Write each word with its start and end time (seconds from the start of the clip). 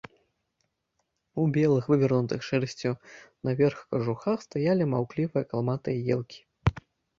У 1.43 1.45
белых 1.57 1.83
вывернутых 1.93 2.47
шэрсцю 2.47 2.91
наверх 3.49 3.79
кажухах 3.93 4.37
стаялі 4.49 4.83
маўклівыя 4.97 5.43
калматыя 5.55 5.99
елкі. 6.19 6.39